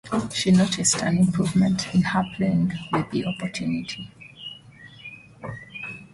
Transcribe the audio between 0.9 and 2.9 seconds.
an improvement in her playing